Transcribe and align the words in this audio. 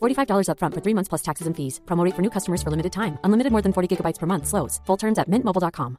$45 0.00 0.48
upfront 0.48 0.74
for 0.74 0.80
three 0.80 0.94
months 0.94 1.08
plus 1.08 1.22
taxes 1.22 1.46
and 1.46 1.56
fees. 1.56 1.80
Promo 1.86 2.04
rate 2.04 2.14
for 2.14 2.22
new 2.22 2.30
customers 2.30 2.62
for 2.62 2.70
limited 2.70 2.92
time. 2.92 3.18
Unlimited 3.24 3.52
more 3.52 3.62
than 3.62 3.72
40 3.72 3.96
gigabytes 3.96 4.18
per 4.18 4.26
month. 4.26 4.46
Slows. 4.46 4.80
Full 4.86 4.96
terms 4.96 5.18
at 5.18 5.30
mintmobile.com. 5.30 5.98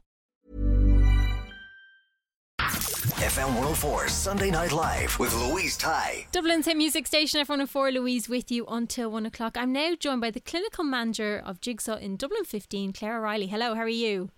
FM 3.18 3.48
104 3.54 4.08
Sunday 4.08 4.50
Night 4.50 4.72
Live 4.72 5.18
with 5.18 5.34
Louise 5.34 5.76
Ty. 5.76 6.26
Dublin's 6.32 6.66
hit 6.66 6.76
music 6.76 7.06
station 7.06 7.44
F104 7.44 7.92
Louise 7.92 8.28
with 8.28 8.50
you 8.50 8.64
until 8.66 9.10
one 9.10 9.26
o'clock. 9.26 9.56
I'm 9.56 9.72
now 9.72 9.94
joined 9.98 10.20
by 10.20 10.30
the 10.30 10.40
clinical 10.40 10.84
manager 10.84 11.42
of 11.44 11.60
Jigsaw 11.60 11.96
in 11.96 12.16
Dublin 12.16 12.44
15, 12.44 12.92
Claire 12.92 13.18
O'Reilly. 13.18 13.46
Hello, 13.46 13.74
how 13.74 13.82
are 13.82 13.88
you? 13.88 14.30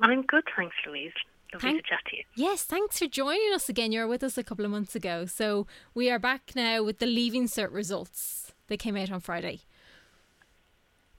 I'm 0.00 0.22
good, 0.22 0.44
thanks, 0.56 0.74
Louise. 0.86 1.12
Lovely 1.52 1.70
Thank- 1.70 1.84
to 1.84 1.88
chat 1.90 2.00
to 2.10 2.16
you. 2.16 2.22
Yes, 2.36 2.62
thanks 2.62 2.98
for 2.98 3.06
joining 3.06 3.52
us 3.54 3.68
again. 3.68 3.90
You 3.92 4.00
were 4.00 4.08
with 4.08 4.22
us 4.22 4.36
a 4.38 4.44
couple 4.44 4.64
of 4.64 4.70
months 4.70 4.94
ago. 4.94 5.26
So 5.26 5.66
we 5.94 6.10
are 6.10 6.18
back 6.18 6.52
now 6.54 6.82
with 6.82 6.98
the 6.98 7.06
Leaving 7.06 7.44
Cert 7.46 7.72
results. 7.72 8.47
They 8.68 8.76
came 8.76 8.96
out 8.96 9.10
on 9.10 9.20
Friday. 9.20 9.60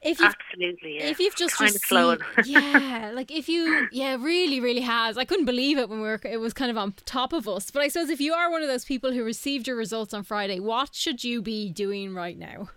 If 0.02 0.20
you've 0.22 0.34
Absolutely, 0.50 0.96
yeah. 1.00 1.08
if 1.08 1.20
you've 1.20 1.36
just 1.36 1.56
kind 1.58 1.68
of 1.70 1.74
received, 1.76 1.86
flowing. 1.90 2.20
yeah, 2.46 3.12
like 3.14 3.30
if 3.32 3.50
you, 3.50 3.90
yeah, 3.92 4.16
really, 4.18 4.62
really 4.62 4.80
has. 4.80 5.18
I 5.18 5.26
couldn't 5.26 5.44
believe 5.46 5.78
it 5.78 5.90
when 5.90 6.00
we 6.00 6.08
were. 6.08 6.22
It 6.24 6.38
was 6.38 6.54
kind 6.54 6.72
of 6.72 6.78
on 6.78 6.94
top 7.06 7.34
of 7.34 7.50
us. 7.50 7.70
But 7.70 7.82
I 7.82 7.90
suppose 7.90 8.10
if 8.10 8.22
you 8.22 8.34
are 8.34 8.50
one 8.50 8.62
of 8.62 8.70
those 8.70 8.86
people 8.86 9.12
who 9.12 9.26
received 9.26 9.68
your 9.68 9.76
results 9.76 10.14
on 10.14 10.24
Friday, 10.24 10.62
what 10.62 10.96
should 10.96 11.26
you 11.26 11.42
be 11.42 11.70
doing 11.70 12.14
right 12.16 12.38
now? 12.38 12.70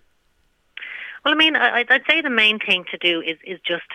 Well, 1.25 1.33
I 1.33 1.37
mean, 1.37 1.55
I, 1.55 1.77
I'd- 1.77 1.95
I'd 1.95 2.03
say 2.11 2.23
the 2.23 2.31
main 2.31 2.59
thing 2.59 2.85
to 2.91 2.99
do 2.99 3.21
is 3.21 3.39
is 3.45 3.61
just 3.65 3.87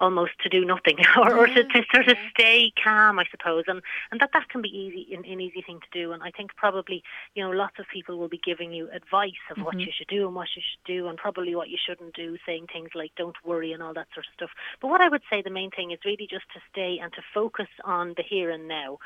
almost 0.00 0.32
to 0.42 0.48
do 0.48 0.64
nothing 0.64 0.96
or, 1.16 1.36
or 1.36 1.46
to, 1.46 1.64
to 1.64 1.82
sort 1.92 2.08
of 2.08 2.16
stay 2.30 2.72
calm, 2.82 3.18
I 3.18 3.24
suppose, 3.30 3.64
and 3.66 3.82
and 4.10 4.20
that 4.20 4.30
that 4.32 4.48
can 4.48 4.62
be 4.62 4.68
easy 4.68 5.14
an, 5.14 5.24
an 5.24 5.40
easy 5.40 5.62
thing 5.62 5.80
to 5.80 5.98
do. 5.98 6.12
And 6.12 6.22
I 6.22 6.30
think 6.30 6.54
probably 6.56 7.02
you 7.34 7.42
know 7.42 7.50
lots 7.50 7.78
of 7.78 7.86
people 7.92 8.18
will 8.18 8.28
be 8.28 8.40
giving 8.44 8.72
you 8.72 8.88
advice 8.92 9.32
of 9.50 9.58
what 9.58 9.74
mm-hmm. 9.74 9.80
you 9.80 9.92
should 9.96 10.08
do 10.08 10.26
and 10.26 10.34
what 10.34 10.48
you 10.56 10.62
should 10.62 10.92
do, 10.92 11.08
and 11.08 11.18
probably 11.18 11.54
what 11.54 11.68
you 11.68 11.78
shouldn't 11.84 12.14
do, 12.14 12.36
saying 12.46 12.66
things 12.72 12.90
like 12.94 13.12
don't 13.16 13.36
worry 13.44 13.72
and 13.72 13.82
all 13.82 13.94
that 13.94 14.08
sort 14.14 14.26
of 14.26 14.32
stuff. 14.34 14.50
But 14.80 14.88
what 14.88 15.00
I 15.00 15.08
would 15.08 15.22
say 15.30 15.42
the 15.42 15.50
main 15.50 15.70
thing 15.70 15.90
is 15.90 15.98
really 16.04 16.26
just 16.30 16.46
to 16.54 16.60
stay 16.70 16.98
and 17.00 17.12
to 17.12 17.22
focus 17.34 17.68
on 17.84 18.14
the 18.16 18.22
here 18.22 18.50
and 18.50 18.68
now. 18.68 18.98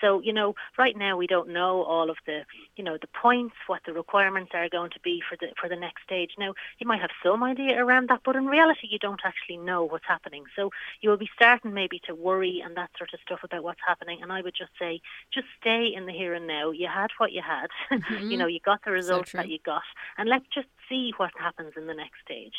So 0.00 0.20
you 0.20 0.32
know, 0.32 0.54
right 0.78 0.96
now 0.96 1.16
we 1.16 1.26
don't 1.26 1.48
know 1.48 1.82
all 1.82 2.10
of 2.10 2.16
the 2.26 2.42
you 2.76 2.84
know 2.84 2.98
the 3.00 3.08
points, 3.08 3.56
what 3.66 3.82
the 3.86 3.92
requirements 3.92 4.52
are 4.54 4.68
going 4.68 4.90
to 4.90 5.00
be 5.00 5.22
for 5.28 5.36
the 5.36 5.52
for 5.60 5.68
the 5.68 5.76
next 5.76 6.02
stage. 6.04 6.32
Now 6.38 6.54
you 6.78 6.86
might 6.86 7.00
have 7.00 7.10
some 7.22 7.42
idea 7.42 7.82
around 7.82 8.08
that, 8.08 8.20
but 8.24 8.36
in 8.36 8.46
reality 8.46 8.88
you 8.90 8.98
don't 8.98 9.20
actually 9.24 9.56
know 9.56 9.84
what's 9.84 10.06
happening. 10.06 10.41
So 10.56 10.70
you 11.00 11.10
will 11.10 11.16
be 11.16 11.30
starting 11.34 11.72
maybe 11.72 12.00
to 12.06 12.14
worry 12.14 12.62
and 12.64 12.76
that 12.76 12.90
sort 12.98 13.12
of 13.12 13.20
stuff 13.26 13.40
about 13.42 13.62
what's 13.62 13.80
happening. 13.86 14.22
And 14.22 14.32
I 14.32 14.42
would 14.42 14.54
just 14.56 14.72
say, 14.78 15.00
just 15.32 15.46
stay 15.60 15.92
in 15.94 16.06
the 16.06 16.12
here 16.12 16.34
and 16.34 16.46
now. 16.46 16.70
You 16.70 16.88
had 16.88 17.10
what 17.18 17.32
you 17.32 17.42
had. 17.42 17.68
Mm-hmm. 18.02 18.30
you 18.30 18.36
know, 18.36 18.46
you 18.46 18.58
got 18.58 18.84
the 18.84 18.90
results 18.90 19.32
that 19.32 19.48
you 19.48 19.58
got, 19.64 19.82
and 20.18 20.28
let's 20.28 20.46
just 20.52 20.66
see 20.88 21.12
what 21.18 21.30
happens 21.38 21.72
in 21.76 21.86
the 21.86 21.94
next 21.94 22.20
stage. 22.24 22.54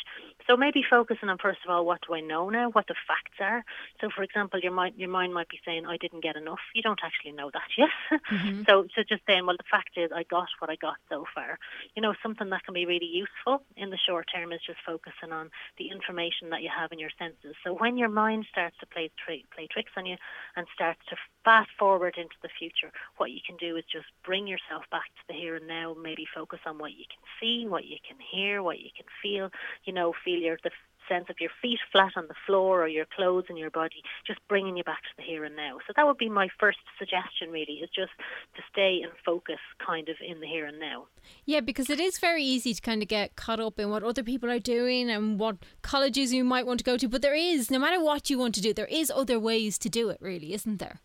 So 0.46 0.56
maybe 0.56 0.82
focusing 0.88 1.28
on 1.28 1.38
first 1.38 1.60
of 1.64 1.70
all, 1.70 1.84
what 1.84 2.00
do 2.06 2.14
I 2.14 2.20
know 2.20 2.50
now? 2.50 2.70
What 2.70 2.86
the 2.86 2.94
facts 3.06 3.38
are. 3.40 3.64
So, 4.00 4.08
for 4.14 4.22
example, 4.22 4.60
your 4.60 4.72
mind 4.72 4.94
your 4.96 5.08
mind 5.08 5.34
might 5.34 5.48
be 5.48 5.60
saying, 5.64 5.86
I 5.86 5.96
didn't 5.96 6.22
get 6.22 6.36
enough. 6.36 6.60
You 6.74 6.82
don't 6.82 7.00
actually 7.04 7.32
know 7.32 7.50
that 7.52 7.68
yet. 7.76 7.90
Mm-hmm. 8.34 8.62
So, 8.66 8.86
so 8.94 9.02
just 9.08 9.22
saying, 9.26 9.46
well, 9.46 9.56
the 9.56 9.70
fact 9.70 9.90
is, 9.96 10.10
I 10.14 10.24
got 10.24 10.48
what 10.58 10.70
I 10.70 10.76
got 10.76 10.96
so 11.08 11.24
far. 11.34 11.58
You 11.94 12.02
know, 12.02 12.14
something 12.22 12.48
that 12.50 12.64
can 12.64 12.74
be 12.74 12.86
really 12.86 13.06
useful 13.06 13.62
in 13.76 13.90
the 13.90 13.98
short 13.98 14.28
term 14.34 14.52
is 14.52 14.60
just 14.66 14.78
focusing 14.84 15.30
on 15.30 15.50
the 15.78 15.90
information 15.90 16.50
that 16.50 16.62
you 16.62 16.70
have 16.74 16.90
in 16.90 16.98
your 16.98 17.10
senses. 17.18 17.54
So 17.62 17.73
when 17.80 17.96
your 17.96 18.08
mind 18.08 18.46
starts 18.50 18.76
to 18.80 18.86
play 18.86 19.10
play 19.24 19.68
tricks 19.70 19.92
on 19.96 20.06
you 20.06 20.16
and 20.56 20.66
starts 20.74 21.00
to 21.08 21.16
fast 21.44 21.70
forward 21.78 22.14
into 22.16 22.36
the 22.42 22.48
future, 22.58 22.92
what 23.16 23.30
you 23.30 23.40
can 23.46 23.56
do 23.56 23.76
is 23.76 23.84
just 23.90 24.06
bring 24.24 24.46
yourself 24.46 24.84
back 24.90 25.06
to 25.16 25.22
the 25.28 25.34
here 25.34 25.56
and 25.56 25.66
now. 25.66 25.94
Maybe 26.00 26.26
focus 26.34 26.60
on 26.66 26.78
what 26.78 26.92
you 26.92 27.04
can 27.08 27.22
see, 27.40 27.66
what 27.66 27.84
you 27.84 27.96
can 28.06 28.16
hear, 28.18 28.62
what 28.62 28.80
you 28.80 28.90
can 28.96 29.06
feel. 29.22 29.50
You 29.84 29.92
know, 29.92 30.14
feel 30.24 30.38
your 30.38 30.58
the 30.62 30.70
sense 31.08 31.26
of 31.28 31.36
your 31.40 31.50
feet 31.60 31.78
flat 31.92 32.12
on 32.16 32.26
the 32.28 32.34
floor 32.46 32.82
or 32.82 32.88
your 32.88 33.06
clothes 33.14 33.44
and 33.48 33.58
your 33.58 33.70
body, 33.70 34.02
just 34.26 34.40
bringing 34.48 34.76
you 34.76 34.84
back 34.84 35.02
to 35.02 35.08
the 35.16 35.22
here 35.22 35.44
and 35.44 35.56
now. 35.56 35.78
So 35.86 35.92
that 35.96 36.06
would 36.06 36.18
be 36.18 36.28
my 36.28 36.48
first 36.58 36.78
suggestion, 36.98 37.50
really, 37.50 37.74
is 37.74 37.90
just 37.94 38.12
to 38.56 38.62
stay 38.70 39.00
and 39.02 39.12
focus 39.24 39.60
kind 39.84 40.08
of 40.08 40.16
in 40.26 40.40
the 40.40 40.46
here 40.46 40.66
and 40.66 40.78
now. 40.78 41.06
Yeah, 41.44 41.60
because 41.60 41.90
it 41.90 42.00
is 42.00 42.18
very 42.18 42.44
easy 42.44 42.74
to 42.74 42.80
kind 42.80 43.02
of 43.02 43.08
get 43.08 43.36
caught 43.36 43.60
up 43.60 43.78
in 43.78 43.90
what 43.90 44.02
other 44.02 44.22
people 44.22 44.50
are 44.50 44.58
doing 44.58 45.10
and 45.10 45.38
what 45.38 45.56
colleges 45.82 46.32
you 46.32 46.44
might 46.44 46.66
want 46.66 46.78
to 46.78 46.84
go 46.84 46.96
to. 46.96 47.08
But 47.08 47.22
there 47.22 47.34
is, 47.34 47.70
no 47.70 47.78
matter 47.78 48.02
what 48.02 48.30
you 48.30 48.38
want 48.38 48.54
to 48.56 48.60
do, 48.60 48.74
there 48.74 48.86
is 48.86 49.10
other 49.10 49.38
ways 49.38 49.78
to 49.78 49.88
do 49.88 50.08
it, 50.10 50.18
really, 50.20 50.52
isn't 50.52 50.78
there? 50.78 51.00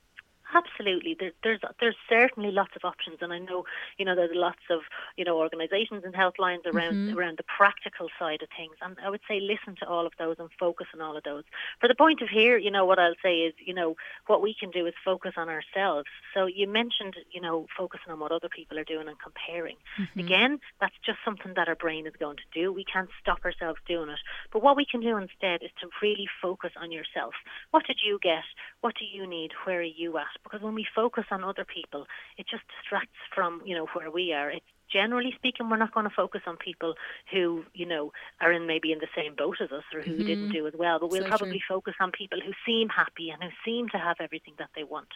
Absolutely, 0.52 1.16
there, 1.20 1.32
there's 1.44 1.60
there's 1.80 1.96
certainly 2.10 2.52
lots 2.52 2.72
of 2.76 2.84
options, 2.84 3.18
and 3.22 3.32
I 3.32 3.38
know 3.38 3.66
you 3.98 4.06
know 4.06 4.16
there's 4.16 4.34
lots 4.34 4.66
of 4.72 4.82
you 5.16 5.24
know 5.24 5.38
organisations 5.38 6.04
and 6.04 6.14
helplines 6.14 6.66
around 6.66 6.94
mm-hmm. 6.94 7.18
around 7.18 7.38
the 7.38 7.44
practical 7.44 8.08
side 8.18 8.42
of 8.42 8.50
things, 8.58 8.74
and 8.82 8.98
I 9.04 9.12
would 9.12 9.22
say 9.28 9.40
listen 9.40 9.76
to 9.80 9.88
all 9.88 10.08
of 10.08 10.14
those 10.18 10.38
and 10.40 10.50
focus 10.60 10.88
on 10.96 11.02
all 11.02 11.16
of 11.16 11.24
those. 11.24 11.44
For 11.80 11.88
the 11.88 11.94
point 11.94 12.24
of 12.24 12.30
here, 12.30 12.58
you 12.58 12.72
know 12.72 12.84
what 12.84 12.98
I'll 12.98 13.20
say 13.22 13.42
is 13.42 13.54
you 13.64 13.76
know 13.76 13.96
what 14.26 14.42
we 14.42 14.56
can 14.60 14.72
do 14.72 14.88
is 14.88 14.94
focus 15.06 15.34
on 15.38 15.50
ourselves. 15.50 16.10
So 16.34 16.48
you 16.48 16.68
mentioned 16.68 17.16
you 17.32 17.42
know 17.42 17.68
focusing 17.78 18.12
on 18.12 18.20
what 18.20 18.32
other 18.32 18.50
people 18.50 18.80
are 18.80 18.84
doing 18.84 19.08
and 19.08 19.18
comparing. 19.22 19.76
Mm-hmm. 20.00 20.20
Again, 20.20 20.60
that's 20.82 20.98
just 21.06 21.20
something 21.24 21.54
that 21.58 21.68
our 21.68 21.76
brain 21.76 22.08
is 22.08 22.14
going 22.20 22.38
to 22.38 22.60
do. 22.60 22.74
We 22.74 22.86
can't 22.86 23.10
stop 23.22 23.46
ourselves 23.46 23.80
doing 23.88 24.10
it, 24.10 24.20
but 24.52 24.64
what 24.64 24.76
we 24.76 24.86
can 24.90 25.02
do 25.02 25.16
instead 25.18 25.62
is 25.62 25.70
to 25.82 25.90
really 26.02 26.28
focus 26.42 26.72
on 26.76 26.92
yourself. 26.92 27.36
What 27.70 27.86
did 27.86 28.00
you 28.04 28.18
get? 28.20 28.46
What 28.82 28.96
do 28.98 29.06
you 29.06 29.28
need? 29.28 29.52
Where 29.66 29.82
are 29.82 29.84
you 29.84 30.18
at? 30.18 30.39
Because 30.44 30.62
when 30.62 30.76
we 30.76 30.86
focus 30.96 31.26
on 31.32 31.44
other 31.44 31.66
people, 31.66 32.08
it 32.38 32.48
just 32.50 32.64
distracts 32.80 33.20
from 33.34 33.62
you 33.66 33.76
know 33.76 33.88
where 33.94 34.12
we 34.12 34.34
are. 34.34 34.50
It's 34.50 34.66
generally 34.92 35.34
speaking, 35.36 35.70
we're 35.70 35.78
not 35.78 35.94
going 35.94 36.08
to 36.08 36.16
focus 36.16 36.42
on 36.46 36.58
people 36.58 36.96
who, 37.32 37.64
you 37.74 37.86
know, 37.86 38.12
are 38.42 38.52
in 38.52 38.68
maybe 38.68 38.92
in 38.92 39.00
the 39.00 39.08
same 39.16 39.36
boat 39.36 39.58
as 39.62 39.72
us 39.72 39.84
or 39.94 40.02
who 40.02 40.18
didn't 40.24 40.52
do 40.52 40.68
as 40.68 40.74
well. 40.78 41.00
But 41.00 41.12
we'll 41.12 41.24
So 41.24 41.28
probably 41.28 41.62
focus 41.68 41.94
on 42.00 42.12
people 42.12 42.40
who 42.44 42.52
seem 42.66 42.90
happy 42.90 43.30
and 43.30 43.42
who 43.44 43.50
seem 43.64 43.90
to 43.90 43.98
have 43.98 44.18
everything 44.20 44.56
that 44.58 44.70
they 44.76 44.84
want. 44.84 45.10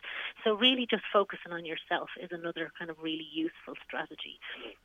So 0.44 0.54
really, 0.54 0.88
just 0.90 1.04
focusing 1.12 1.52
on 1.52 1.66
yourself 1.66 2.10
is 2.22 2.30
another 2.32 2.72
kind 2.78 2.92
of 2.92 2.98
really 3.02 3.28
useful 3.34 3.74
strategy 3.86 4.40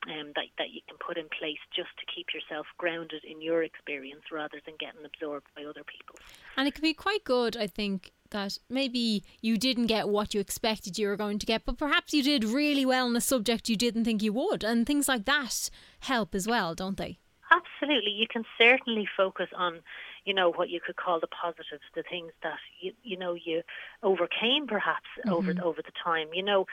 um, 0.06 0.32
that 0.34 0.46
that 0.58 0.70
you 0.70 0.80
can 0.88 0.96
put 0.98 1.18
in 1.18 1.28
place 1.38 1.58
just 1.74 1.90
to 1.98 2.06
keep 2.12 2.28
yourself 2.32 2.66
grounded 2.78 3.24
in 3.24 3.42
your 3.42 3.62
experience 3.62 4.22
rather 4.32 4.60
than 4.64 4.74
getting 4.78 5.04
absorbed 5.04 5.46
by 5.54 5.64
other 5.64 5.84
people. 5.84 6.16
And 6.56 6.66
it 6.66 6.74
can 6.74 6.82
be 6.82 6.94
quite 6.94 7.24
good, 7.24 7.56
I 7.56 7.66
think, 7.66 8.12
that 8.30 8.58
maybe 8.68 9.24
you 9.40 9.56
didn't 9.56 9.86
get 9.86 10.08
what 10.08 10.34
you 10.34 10.40
expected 10.40 10.98
you 10.98 11.08
were 11.08 11.16
going 11.16 11.38
to 11.38 11.46
get, 11.46 11.64
but 11.64 11.78
perhaps 11.78 12.12
you 12.12 12.22
did 12.22 12.44
really 12.44 12.84
well 12.84 13.08
in 13.08 13.16
a 13.16 13.20
subject 13.20 13.68
you 13.68 13.76
didn't 13.76 14.04
think 14.04 14.22
you 14.22 14.32
would. 14.32 14.64
And 14.64 14.86
things 14.86 15.08
like 15.08 15.24
that 15.24 15.70
help 16.00 16.34
as 16.34 16.46
well, 16.46 16.74
don't 16.74 16.96
they? 16.96 17.18
Absolutely, 17.50 18.12
you 18.12 18.26
can 18.30 18.44
certainly 18.58 19.08
focus 19.16 19.48
on, 19.56 19.80
you 20.28 20.34
know, 20.34 20.52
what 20.52 20.68
you 20.68 20.78
could 20.78 20.96
call 20.96 21.18
the 21.18 21.26
positives, 21.26 21.86
the 21.94 22.02
things 22.02 22.32
that 22.42 22.58
you 22.80 22.92
you 23.02 23.16
know 23.16 23.32
you 23.32 23.62
overcame 24.02 24.66
perhaps 24.66 25.08
mm-hmm. 25.16 25.32
over 25.32 25.54
over 25.64 25.80
the 25.80 25.92
time. 26.04 26.28
You 26.34 26.42
know, 26.42 26.66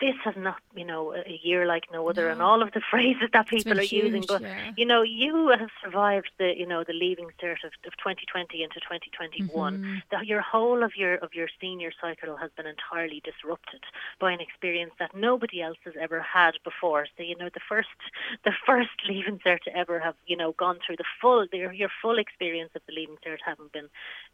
this 0.00 0.16
has 0.24 0.34
not 0.36 0.56
you 0.74 0.84
know 0.84 1.14
a 1.14 1.40
year 1.40 1.66
like 1.66 1.84
no 1.92 2.08
other, 2.10 2.26
no. 2.26 2.32
and 2.32 2.42
all 2.42 2.62
of 2.62 2.72
the 2.72 2.82
phrases 2.90 3.28
that 3.32 3.46
people 3.46 3.78
are 3.78 3.82
huge, 3.82 4.06
using. 4.06 4.24
But 4.26 4.42
yeah. 4.42 4.72
you 4.76 4.84
know, 4.84 5.02
you 5.02 5.54
have 5.56 5.70
survived 5.84 6.30
the 6.38 6.52
you 6.56 6.66
know 6.66 6.82
the 6.82 6.92
leaving 6.92 7.28
cert 7.40 7.62
of, 7.62 7.72
of 7.86 7.92
2020 7.98 8.60
into 8.64 8.80
2021. 8.80 9.78
Mm-hmm. 9.78 9.94
The, 10.10 10.26
your 10.26 10.40
whole 10.40 10.82
of 10.82 10.96
your 10.96 11.14
of 11.14 11.32
your 11.32 11.48
senior 11.60 11.92
cycle 12.00 12.36
has 12.38 12.50
been 12.56 12.66
entirely 12.66 13.22
disrupted 13.24 13.84
by 14.18 14.32
an 14.32 14.40
experience 14.40 14.94
that 14.98 15.14
nobody 15.14 15.62
else 15.62 15.78
has 15.84 15.94
ever 16.00 16.20
had 16.20 16.54
before. 16.64 17.06
So 17.16 17.22
you 17.22 17.36
know 17.36 17.50
the 17.54 17.60
first 17.68 17.88
the 18.44 18.52
first 18.66 18.90
leaving 19.08 19.38
cert 19.38 19.60
to 19.60 19.76
ever 19.76 20.00
have 20.00 20.16
you 20.26 20.36
know 20.36 20.52
gone 20.58 20.78
through 20.84 20.96
the 20.96 21.10
full 21.20 21.46
your 21.52 21.72
your 21.72 21.90
full 22.02 22.18
experience 22.18 22.72
of 22.74 22.79
the 22.86 22.94
leaving 22.94 23.16
cert 23.26 23.38
haven't 23.44 23.72
been 23.72 23.88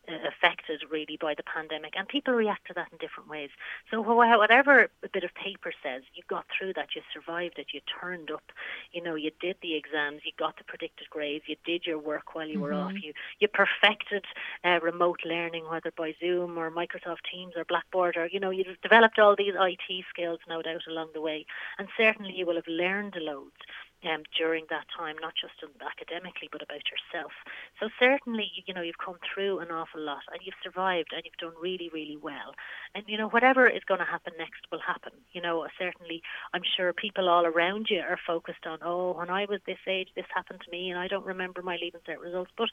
uh, 0.09 0.29
affected 0.29 0.83
really 0.91 1.19
by 1.21 1.35
the 1.35 1.43
pandemic, 1.43 1.95
and 1.97 2.09
people 2.09 2.35
react 2.35 2.67
to 2.69 2.75
that 2.75 2.89
in 2.93 2.99
different 2.99 3.29
ways. 3.29 3.51
So 3.91 4.01
whatever 4.01 4.89
a 5.03 5.09
bit 5.09 5.25
of 5.25 5.35
paper 5.35 5.73
says, 5.83 6.03
you 6.15 6.23
got 6.29 6.47
through 6.57 6.75
that, 6.75 6.95
you 6.95 7.03
survived 7.13 7.59
it, 7.59 7.69
you 7.73 7.81
turned 8.01 8.31
up, 8.31 8.53
you 8.93 9.03
know, 9.03 9.15
you 9.15 9.31
did 9.41 9.57
the 9.63 9.75
exams, 9.75 10.23
you 10.25 10.33
got 10.39 10.57
the 10.59 10.65
predicted 10.65 11.11
grades, 11.11 11.45
you 11.49 11.57
did 11.65 11.87
your 11.87 11.99
work 11.99 12.35
while 12.35 12.49
you 12.49 12.61
were 12.61 12.71
mm-hmm. 12.71 12.97
off, 12.97 13.03
you 13.03 13.13
you 13.39 13.49
perfected 13.49 14.25
uh, 14.65 14.81
remote 14.83 15.21
learning, 15.25 15.69
whether 15.69 15.93
by 15.97 16.15
Zoom 16.21 16.59
or 16.59 16.71
Microsoft 16.71 17.25
Teams 17.31 17.55
or 17.57 17.65
Blackboard, 17.65 18.17
or 18.17 18.27
you 18.27 18.41
know, 18.41 18.51
you 18.51 18.65
developed 18.83 19.19
all 19.19 19.37
these 19.37 19.55
IT 19.59 20.05
skills, 20.11 20.39
no 20.49 20.63
doubt, 20.63 20.83
along 20.89 21.09
the 21.15 21.21
way, 21.21 21.47
and 21.79 21.89
certainly 21.97 22.35
you 22.35 22.47
will 22.47 22.57
have 22.57 22.69
learned 22.69 23.17
loads 23.21 23.57
um, 24.07 24.23
during 24.37 24.65
that 24.71 24.87
time, 24.97 25.17
not 25.21 25.35
just 25.35 25.55
academically, 25.83 26.49
but 26.51 26.63
about 26.63 26.83
yourself. 26.91 27.33
So 27.81 27.89
certainly, 27.99 28.51
you 28.67 28.75
know, 28.75 28.83
you've 28.83 29.05
come 29.05 29.19
through 29.23 29.59
an 29.59 29.71
awful 29.71 30.01
lot, 30.01 30.23
and 30.33 30.41
you've 30.45 30.63
survived, 30.63 31.13
and 31.13 31.23
you've 31.25 31.37
done 31.37 31.61
really, 31.61 31.91
really 31.93 32.17
well. 32.17 32.55
And 32.95 33.05
you 33.07 33.19
know, 33.19 33.29
whatever 33.29 33.69
is 33.69 33.85
going 33.85 34.01
to 34.01 34.07
happen 34.07 34.33
next 34.39 34.63
will 34.71 34.81
happen. 34.81 35.13
You 35.33 35.43
know, 35.43 35.67
certainly, 35.79 36.23
I'm 36.55 36.63
sure 36.77 36.93
people 36.93 37.29
all 37.29 37.47
around 37.47 37.89
you 37.91 38.01
are 38.01 38.19
focused 38.27 38.67
on, 38.67 38.79
oh, 38.83 39.13
when 39.13 39.31
I 39.31 39.47
was 39.47 39.61
this 39.67 39.79
age, 39.87 40.09
this 40.15 40.27
happened 40.35 40.61
to 40.65 40.71
me, 40.71 40.91
and 40.91 40.99
I 40.99 41.09
don't 41.09 41.27
remember 41.27 41.63
my 41.63 41.77
leaving 41.81 42.01
cert 42.09 42.21
results. 42.21 42.51
But 42.57 42.69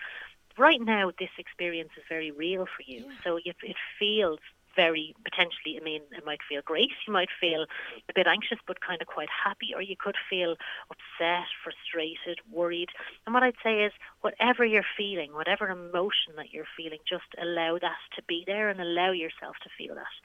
right 0.58 0.82
now, 0.82 1.12
this 1.20 1.30
experience 1.38 1.92
is 1.98 2.04
very 2.10 2.32
real 2.32 2.66
for 2.66 2.84
you. 2.86 3.06
Yeah. 3.06 3.14
So 3.24 3.38
it, 3.38 3.56
it 3.64 3.76
feels 4.00 4.40
very 4.76 5.16
potentially, 5.24 5.78
I 5.80 5.84
mean, 5.84 6.02
it 6.12 6.26
might 6.26 6.42
feel 6.48 6.62
great, 6.64 6.92
you 7.08 7.14
might 7.14 7.30
feel 7.40 7.66
a 8.10 8.14
bit 8.14 8.28
anxious 8.28 8.60
but 8.68 8.82
kind 8.82 9.02
of 9.02 9.08
quite 9.08 9.30
happy, 9.30 9.74
or 9.76 9.82
you 9.82 9.96
could 9.98 10.16
feel 10.30 10.56
upset, 10.90 11.46
frustrated, 11.64 12.40
worried. 12.52 12.90
And 13.26 13.34
what 13.34 13.44
I'd 13.44 13.56
say 13.64 13.84
is, 13.84 13.94
whatever 14.22 14.66
you're 14.66 14.86
feeling, 14.98 15.34
whatever 15.34 15.70
emotion 15.70 16.34
that 16.38 16.54
you're 16.54 16.68
feeling, 16.78 17.00
just 17.08 17.24
allow 17.42 17.78
that 17.80 17.98
to 18.16 18.24
be 18.24 18.44
there 18.46 18.70
and 18.70 18.80
allow 18.82 19.12
yourself 19.12 19.56
to 19.64 19.70
feel 19.78 19.96
that. 19.96 20.16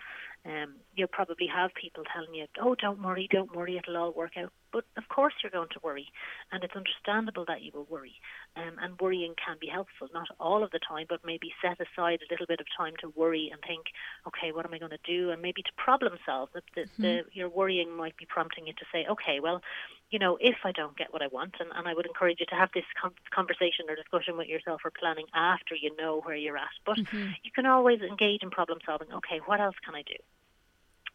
Um, 0.48 0.76
you'll 0.94 1.08
probably 1.08 1.46
have 1.48 1.74
people 1.74 2.04
telling 2.12 2.34
you, 2.34 2.46
"Oh, 2.60 2.74
don't 2.74 3.02
worry, 3.02 3.28
don't 3.30 3.54
worry, 3.54 3.76
it'll 3.76 3.96
all 3.96 4.12
work 4.12 4.36
out." 4.36 4.52
But 4.72 4.84
of 4.96 5.08
course, 5.08 5.34
you're 5.42 5.50
going 5.50 5.68
to 5.72 5.80
worry, 5.82 6.08
and 6.52 6.62
it's 6.62 6.76
understandable 6.76 7.44
that 7.46 7.62
you 7.62 7.72
will 7.74 7.86
worry. 7.88 8.14
Um, 8.56 8.76
and 8.82 9.00
worrying 9.00 9.34
can 9.42 9.56
be 9.60 9.66
helpful, 9.66 10.08
not 10.12 10.28
all 10.38 10.62
of 10.62 10.70
the 10.70 10.80
time, 10.80 11.06
but 11.08 11.24
maybe 11.24 11.52
set 11.62 11.78
aside 11.80 12.20
a 12.20 12.32
little 12.32 12.46
bit 12.46 12.60
of 12.60 12.66
time 12.76 12.94
to 13.00 13.12
worry 13.16 13.50
and 13.52 13.60
think, 13.62 13.86
"Okay, 14.26 14.52
what 14.52 14.66
am 14.66 14.74
I 14.74 14.78
going 14.78 14.90
to 14.90 14.98
do?" 15.06 15.30
And 15.30 15.42
maybe 15.42 15.62
to 15.62 15.72
problem 15.76 16.18
solve. 16.26 16.50
That 16.54 16.64
the, 16.74 16.82
mm-hmm. 16.82 17.02
the, 17.02 17.24
your 17.32 17.48
worrying 17.48 17.96
might 17.96 18.16
be 18.16 18.26
prompting 18.26 18.66
you 18.66 18.72
to 18.74 18.84
say, 18.92 19.06
"Okay, 19.08 19.40
well." 19.40 19.62
you 20.10 20.18
know, 20.18 20.38
if 20.40 20.56
I 20.64 20.72
don't 20.72 20.96
get 20.96 21.12
what 21.12 21.20
I 21.20 21.26
want, 21.26 21.56
and, 21.60 21.70
and 21.74 21.86
I 21.86 21.92
would 21.92 22.06
encourage 22.06 22.40
you 22.40 22.46
to 22.46 22.54
have 22.54 22.70
this 22.74 22.84
com- 23.00 23.12
conversation 23.30 23.84
or 23.90 23.94
discussion 23.94 24.38
with 24.38 24.48
yourself 24.48 24.80
or 24.84 24.90
planning 24.90 25.26
after 25.34 25.74
you 25.74 25.94
know 25.96 26.22
where 26.24 26.34
you're 26.34 26.56
at. 26.56 26.72
But 26.86 26.96
mm-hmm. 26.96 27.32
you 27.42 27.50
can 27.54 27.66
always 27.66 28.00
engage 28.00 28.42
in 28.42 28.50
problem 28.50 28.78
solving. 28.86 29.12
Okay, 29.12 29.40
what 29.44 29.60
else 29.60 29.76
can 29.84 29.94
I 29.94 30.02
do? 30.02 30.16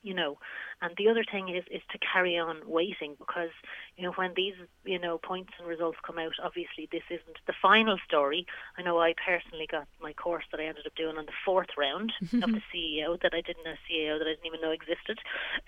you 0.03 0.13
know. 0.13 0.37
And 0.83 0.93
the 0.97 1.07
other 1.07 1.23
thing 1.23 1.47
is 1.47 1.63
is 1.71 1.81
to 1.91 1.97
carry 1.97 2.37
on 2.37 2.57
waiting 2.65 3.15
because 3.17 3.51
you 3.95 4.03
know 4.03 4.11
when 4.11 4.33
these 4.35 4.55
you 4.83 4.99
know 4.99 5.17
points 5.17 5.53
and 5.57 5.65
results 5.67 5.97
come 6.05 6.19
out, 6.19 6.33
obviously 6.43 6.89
this 6.91 7.03
isn't 7.09 7.37
the 7.47 7.53
final 7.61 7.97
story. 8.05 8.45
I 8.77 8.81
know 8.81 8.99
I 8.99 9.13
personally 9.25 9.65
got 9.71 9.87
my 10.01 10.11
course 10.11 10.43
that 10.51 10.59
I 10.59 10.65
ended 10.65 10.85
up 10.85 10.95
doing 10.95 11.17
on 11.17 11.25
the 11.25 11.39
fourth 11.45 11.69
round 11.77 12.11
of 12.21 12.51
the 12.51 12.61
CEO 12.73 13.19
that 13.21 13.33
I 13.33 13.39
didn't 13.39 13.63
know 13.63 13.75
CAO 13.89 14.19
that 14.19 14.27
I 14.27 14.31
didn't 14.31 14.45
even 14.45 14.59
know 14.59 14.71
existed. 14.71 15.19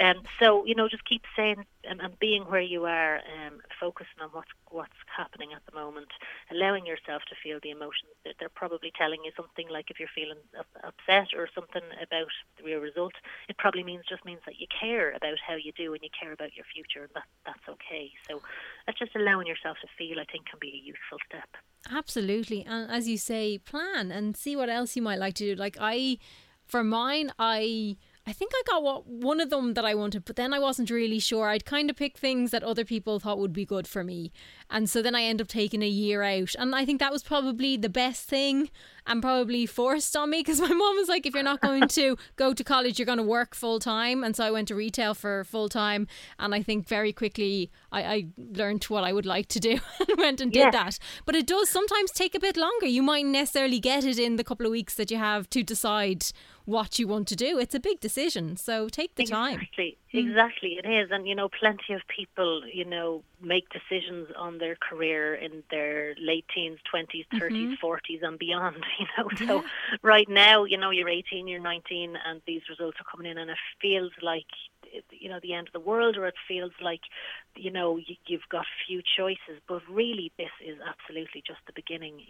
And 0.01 0.17
um, 0.19 0.23
so 0.38 0.65
you 0.65 0.75
know 0.75 0.89
just 0.89 1.06
keep 1.06 1.23
saying 1.33 1.65
and, 1.88 2.01
and 2.01 2.19
being 2.19 2.44
where 2.44 2.62
you 2.62 2.85
are, 2.85 3.17
um, 3.17 3.62
focusing 3.79 4.19
on 4.21 4.29
what's 4.33 4.51
what's 4.69 5.00
happening 5.15 5.53
at 5.56 5.65
the 5.65 5.79
moment, 5.79 6.12
allowing 6.51 6.85
yourself 6.85 7.23
to 7.29 7.35
feel 7.41 7.59
the 7.63 7.69
emotions. 7.69 8.12
that 8.25 8.35
They're 8.39 8.50
probably 8.50 8.91
telling 8.97 9.23
you 9.23 9.31
something 9.35 9.69
like 9.69 9.89
if 9.89 10.00
you're 10.00 10.09
feeling 10.13 10.39
upset 10.83 11.29
or 11.38 11.47
something 11.56 11.83
about 12.01 12.27
your 12.65 12.81
result, 12.81 13.13
it 13.47 13.57
probably 13.57 13.83
means 13.83 14.03
just 14.09 14.25
means 14.25 14.41
that 14.45 14.59
you 14.59 14.67
care 14.67 15.04
about 15.11 15.37
how 15.45 15.55
you 15.55 15.71
do 15.73 15.93
and 15.93 16.01
you 16.03 16.09
care 16.19 16.31
about 16.31 16.55
your 16.55 16.65
future, 16.73 17.03
and 17.03 17.11
that, 17.15 17.23
that's 17.45 17.67
okay. 17.69 18.11
So 18.29 18.41
that's 18.85 18.99
just 18.99 19.15
allowing 19.15 19.47
yourself 19.47 19.77
to 19.81 19.87
feel, 19.97 20.19
I 20.19 20.25
think, 20.31 20.45
can 20.47 20.59
be 20.59 20.69
a 20.69 20.85
useful 20.85 21.17
step. 21.29 21.49
Absolutely. 21.91 22.65
And 22.65 22.89
as 22.89 23.07
you 23.07 23.17
say, 23.17 23.57
plan 23.57 24.11
and 24.11 24.35
see 24.35 24.55
what 24.55 24.69
else 24.69 24.95
you 24.95 25.01
might 25.01 25.19
like 25.19 25.35
to 25.35 25.45
do. 25.45 25.55
Like 25.55 25.77
I, 25.79 26.17
for 26.65 26.83
mine, 26.83 27.31
I 27.37 27.97
I 28.27 28.33
think 28.33 28.51
I 28.56 28.62
got 28.66 28.81
what 28.81 29.06
one 29.06 29.39
of 29.39 29.51
them 29.51 29.75
that 29.75 29.86
I 29.86 29.94
wanted, 29.94 30.25
but 30.25 30.36
then 30.36 30.51
I 30.51 30.57
wasn't 30.57 30.89
really 30.89 31.19
sure. 31.19 31.48
I'd 31.48 31.66
kind 31.66 31.92
of 31.92 31.95
pick 31.95 32.18
things 32.18 32.50
that 32.51 32.63
other 32.63 32.83
people 32.83 33.19
thought 33.19 33.38
would 33.38 33.54
be 33.54 33.66
good 33.66 33.88
for 33.88 34.04
me. 34.04 34.31
And 34.69 34.89
so 34.89 35.04
then 35.04 35.13
I 35.13 35.22
end 35.24 35.42
up 35.42 35.48
taking 35.48 35.83
a 35.83 35.88
year 35.88 36.24
out. 36.24 36.56
And 36.57 36.74
I 36.75 36.86
think 36.86 37.00
that 37.00 37.12
was 37.12 37.22
probably 37.22 37.77
the 37.77 37.89
best 37.89 38.27
thing 38.27 38.72
and 39.06 39.22
probably 39.22 39.68
forced 39.68 40.18
on 40.18 40.31
me 40.31 40.39
because 40.39 40.60
my 40.69 40.74
mom 40.74 40.95
was 40.95 41.07
like, 41.07 41.27
if 41.27 41.36
you're 41.36 41.44
not 41.44 41.62
going 41.62 41.88
to 41.89 42.18
go 42.36 42.51
to 42.51 42.63
college, 42.63 42.98
you're 42.98 43.06
going 43.06 43.19
to 43.19 43.24
work 43.24 43.54
full 43.54 43.77
time. 43.77 44.24
And 44.24 44.36
so 44.36 44.44
I 44.44 44.50
went 44.50 44.69
to 44.69 44.75
retail 44.75 45.13
for 45.13 45.44
full 45.44 45.69
time. 45.69 46.07
And 46.39 46.56
I 46.56 46.63
think 46.63 46.88
very 46.88 47.13
quickly 47.13 47.69
I, 47.92 48.04
I 48.04 48.27
learned 48.38 48.86
what 48.86 49.04
I 49.04 49.13
would 49.13 49.27
like 49.27 49.50
to 49.50 49.60
do 49.60 49.80
and 50.10 50.18
went 50.18 50.42
and 50.42 50.51
did 50.51 50.60
yeah. 50.60 50.72
that. 50.72 50.98
But 51.25 51.36
it 51.36 51.45
does 51.45 51.69
sometimes 51.69 52.10
take 52.12 52.33
a 52.33 52.39
bit 52.39 52.57
longer. 52.57 52.88
You 52.88 53.04
might 53.04 53.25
necessarily 53.25 53.80
get 53.80 54.04
it 54.04 54.18
in 54.18 54.38
the 54.38 54.44
couple 54.44 54.66
of 54.66 54.72
weeks 54.72 54.95
that 54.95 55.12
you 55.12 55.18
have 55.18 55.48
to 55.51 55.62
decide 55.62 56.25
what 56.65 57.00
you 57.00 57.07
want 57.07 57.27
to 57.29 57.35
do. 57.35 57.57
It's 57.57 57.75
a 57.75 57.79
big 57.79 58.00
decision, 58.00 58.57
so 58.57 58.89
take 58.89 59.15
the 59.15 59.23
exactly. 59.23 59.51
time. 59.51 59.59
Exactly, 59.62 59.97
exactly, 60.13 60.79
it 60.83 60.88
is. 60.88 61.09
And 61.12 61.27
you 61.27 61.35
know, 61.35 61.50
plenty 61.50 61.94
of 61.94 62.01
people, 62.07 62.63
you 62.71 62.85
know, 62.85 63.23
make 63.41 63.65
decisions 63.69 64.27
on 64.38 64.57
their 64.57 64.75
career 64.75 65.35
in 65.35 65.63
their 65.69 66.15
late 66.19 66.45
teens, 66.53 66.79
twenties, 66.89 67.25
30s 67.33 67.51
mm-hmm. 67.51 67.73
forties, 67.75 68.21
and 68.23 68.38
beyond. 68.38 68.83
You 69.00 69.07
know, 69.17 69.29
yeah. 69.39 69.47
so 69.47 69.63
right 70.01 70.27
now, 70.29 70.63
you 70.63 70.77
know, 70.77 70.89
you're 70.89 71.09
eighteen, 71.09 71.47
you're 71.47 71.59
nineteen, 71.59 72.15
and 72.25 72.41
these 72.47 72.62
results 72.69 72.97
are 73.00 73.03
coming 73.03 73.29
in, 73.29 73.38
and 73.38 73.50
it 73.51 73.57
feels 73.81 74.12
like 74.21 74.45
you 75.12 75.29
know 75.29 75.39
the 75.41 75.53
end 75.53 75.67
of 75.67 75.73
the 75.73 75.79
world 75.79 76.15
or 76.17 76.25
it 76.25 76.35
feels 76.47 76.71
like 76.81 77.01
you 77.56 77.71
know 77.71 78.00
you've 78.27 78.47
got 78.50 78.65
few 78.88 79.01
choices 79.17 79.62
but 79.67 79.81
really 79.89 80.31
this 80.38 80.51
is 80.65 80.77
absolutely 80.88 81.44
just 81.45 81.59
the 81.67 81.73
beginning 81.73 82.21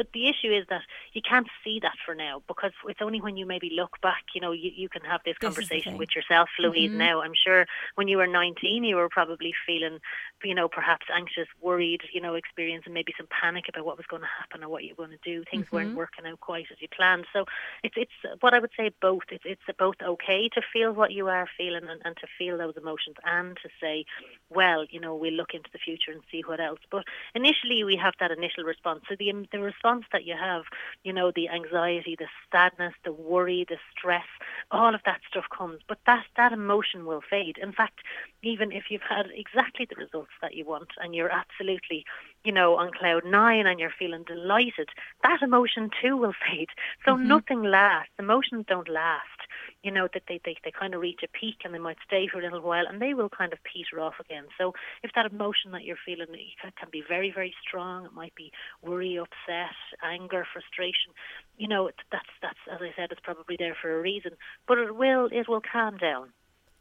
but 0.00 0.12
the 0.14 0.30
issue 0.30 0.50
is 0.50 0.64
that 0.70 0.80
you 1.12 1.20
can't 1.20 1.46
see 1.62 1.78
that 1.82 1.92
for 2.06 2.14
now 2.14 2.40
because 2.48 2.72
it's 2.88 3.02
only 3.02 3.20
when 3.20 3.36
you 3.36 3.44
maybe 3.44 3.70
look 3.76 4.00
back, 4.00 4.24
you 4.34 4.40
know, 4.40 4.50
you, 4.50 4.70
you 4.74 4.88
can 4.88 5.02
have 5.02 5.20
this, 5.26 5.36
this 5.38 5.46
conversation 5.46 5.98
with 5.98 6.16
yourself, 6.16 6.48
Louise. 6.58 6.88
Mm-hmm. 6.88 6.96
Now, 6.96 7.20
I'm 7.20 7.34
sure 7.34 7.66
when 7.96 8.08
you 8.08 8.16
were 8.16 8.26
19, 8.26 8.82
you 8.82 8.96
were 8.96 9.10
probably 9.10 9.52
feeling, 9.66 9.98
you 10.42 10.54
know, 10.54 10.68
perhaps 10.68 11.04
anxious, 11.14 11.48
worried, 11.60 12.00
you 12.14 12.20
know, 12.22 12.32
experiencing 12.32 12.94
maybe 12.94 13.12
some 13.14 13.26
panic 13.28 13.66
about 13.68 13.84
what 13.84 13.98
was 13.98 14.06
going 14.06 14.22
to 14.22 14.28
happen 14.38 14.64
or 14.64 14.70
what 14.70 14.84
you 14.84 14.94
were 14.96 15.04
going 15.04 15.18
to 15.22 15.30
do. 15.30 15.44
Things 15.50 15.66
mm-hmm. 15.66 15.76
weren't 15.76 15.96
working 15.96 16.24
out 16.24 16.40
quite 16.40 16.64
as 16.72 16.80
you 16.80 16.88
planned. 16.88 17.26
So 17.34 17.44
it's 17.84 17.96
it's 17.98 18.40
what 18.40 18.54
I 18.54 18.58
would 18.58 18.70
say 18.74 18.92
both. 19.02 19.24
It's 19.30 19.44
it's 19.44 19.78
both 19.78 19.96
okay 20.02 20.48
to 20.54 20.62
feel 20.72 20.92
what 20.92 21.12
you 21.12 21.28
are 21.28 21.46
feeling 21.58 21.84
and, 21.90 22.00
and 22.06 22.16
to 22.16 22.26
feel 22.38 22.56
those 22.56 22.78
emotions 22.78 23.16
and 23.26 23.54
to 23.62 23.68
say, 23.78 24.06
well, 24.50 24.84
you 24.90 25.00
know, 25.00 25.14
we'll 25.14 25.32
look 25.32 25.54
into 25.54 25.70
the 25.72 25.78
future 25.78 26.10
and 26.10 26.20
see 26.30 26.42
what 26.44 26.60
else. 26.60 26.80
But 26.90 27.04
initially, 27.34 27.84
we 27.84 27.96
have 27.96 28.14
that 28.20 28.30
initial 28.30 28.64
response. 28.64 29.02
So 29.08 29.14
the 29.18 29.30
um, 29.30 29.46
the 29.52 29.60
response 29.60 30.04
that 30.12 30.24
you 30.24 30.34
have, 30.38 30.64
you 31.04 31.12
know, 31.12 31.30
the 31.34 31.48
anxiety, 31.48 32.16
the 32.18 32.26
sadness, 32.50 32.94
the 33.04 33.12
worry, 33.12 33.64
the 33.68 33.76
stress, 33.96 34.26
all 34.70 34.94
of 34.94 35.00
that 35.06 35.20
stuff 35.30 35.44
comes. 35.56 35.80
But 35.88 35.98
that 36.06 36.24
that 36.36 36.52
emotion 36.52 37.06
will 37.06 37.22
fade. 37.28 37.58
In 37.58 37.72
fact, 37.72 38.00
even 38.42 38.72
if 38.72 38.84
you've 38.90 39.02
had 39.08 39.26
exactly 39.34 39.86
the 39.88 39.96
results 39.96 40.32
that 40.42 40.54
you 40.54 40.64
want 40.64 40.90
and 41.00 41.14
you're 41.14 41.30
absolutely, 41.30 42.04
you 42.44 42.52
know, 42.52 42.76
on 42.76 42.90
cloud 42.92 43.24
nine 43.24 43.66
and 43.66 43.78
you're 43.78 43.92
feeling 43.98 44.24
delighted, 44.24 44.88
that 45.22 45.42
emotion 45.42 45.90
too 46.02 46.16
will 46.16 46.34
fade. 46.46 46.68
So 47.04 47.12
mm-hmm. 47.12 47.28
nothing 47.28 47.62
lasts. 47.62 48.12
Emotions 48.18 48.64
don't 48.68 48.88
last 48.88 49.40
you 49.82 49.90
know, 49.90 50.08
that 50.12 50.22
they, 50.28 50.40
they, 50.44 50.56
they 50.64 50.70
kind 50.70 50.94
of 50.94 51.00
reach 51.00 51.20
a 51.22 51.28
peak 51.28 51.58
and 51.64 51.72
they 51.72 51.78
might 51.78 51.96
stay 52.06 52.28
for 52.28 52.38
a 52.38 52.42
little 52.42 52.60
while 52.60 52.86
and 52.86 53.00
they 53.00 53.14
will 53.14 53.28
kind 53.28 53.52
of 53.52 53.58
peter 53.64 54.00
off 54.00 54.14
again. 54.20 54.44
So 54.58 54.74
if 55.02 55.12
that 55.14 55.26
emotion 55.26 55.70
that 55.72 55.84
you're 55.84 55.96
feeling 56.04 56.28
can 56.60 56.88
be 56.90 57.02
very, 57.06 57.30
very 57.30 57.54
strong, 57.66 58.04
it 58.04 58.12
might 58.12 58.34
be 58.34 58.52
worry, 58.82 59.16
upset, 59.16 59.74
anger, 60.02 60.46
frustration, 60.52 61.12
you 61.56 61.68
know, 61.68 61.90
that's, 62.12 62.28
that's, 62.42 62.58
as 62.70 62.80
I 62.80 62.92
said, 62.96 63.10
it's 63.10 63.20
probably 63.22 63.56
there 63.58 63.76
for 63.80 63.98
a 63.98 64.00
reason, 64.00 64.32
but 64.66 64.78
it 64.78 64.94
will, 64.94 65.28
it 65.32 65.48
will 65.48 65.62
calm 65.62 65.96
down. 65.96 66.32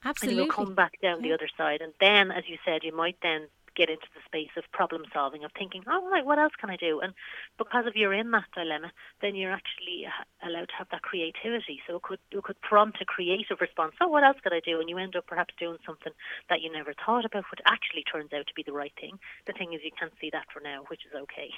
Absolutely. 0.04 0.44
And 0.44 0.46
you'll 0.46 0.66
come 0.66 0.75
back 0.75 0.94
down 1.01 1.22
yeah. 1.22 1.30
the 1.30 1.34
other 1.34 1.50
side. 1.58 1.82
And 1.82 1.94
then, 2.00 2.32
as 2.32 2.46
you 2.48 2.58
said, 2.63 2.84
you 2.84 2.96
might 2.96 3.18
then 3.22 3.48
get 3.79 3.89
into 3.89 4.12
the 4.12 4.19
space 4.27 4.51
of 4.57 4.67
problem 4.74 5.03
solving, 5.13 5.45
of 5.45 5.51
thinking, 5.57 5.83
oh, 5.88 6.09
right, 6.12 6.25
what 6.25 6.38
else 6.38 6.51
can 6.59 6.69
I 6.69 6.75
do? 6.75 7.00
And 7.00 7.13
because 7.57 7.86
if 7.88 7.95
you're 7.95 8.13
in 8.13 8.31
that 8.31 8.51
dilemma, 8.53 8.91
then 9.21 9.36
you're 9.36 9.55
actually 9.55 10.03
allowed 10.43 10.67
to 10.67 10.77
have 10.77 10.91
that 10.91 11.01
creativity. 11.01 11.79
So 11.88 11.95
it 11.95 12.03
could, 12.03 12.19
it 12.31 12.43
could 12.43 12.59
prompt 12.59 13.01
a 13.01 13.05
creative 13.05 13.62
response. 13.62 13.93
Oh, 14.01 14.09
what 14.09 14.25
else 14.25 14.38
could 14.43 14.53
I 14.53 14.59
do? 14.59 14.79
And 14.81 14.89
you 14.89 14.98
end 14.98 15.15
up 15.15 15.27
perhaps 15.27 15.53
doing 15.57 15.77
something 15.86 16.12
that 16.50 16.62
you 16.62 16.69
never 16.71 16.93
thought 16.93 17.24
about, 17.24 17.45
which 17.50 17.63
actually 17.65 18.03
turns 18.03 18.33
out 18.33 18.48
to 18.48 18.53
be 18.53 18.63
the 18.63 18.74
right 18.74 18.93
thing. 19.00 19.17
The 19.48 19.53
thing 19.53 19.71
is, 19.74 19.79
you 19.83 19.91
can't 19.98 20.13
see 20.19 20.29
that 20.33 20.51
for 20.51 20.59
now, 20.59 20.83
which 20.89 21.01
is 21.07 21.15
okay. 21.15 21.50